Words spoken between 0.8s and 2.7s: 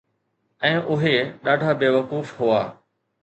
اهي ڏاڍا بيوقوف هئا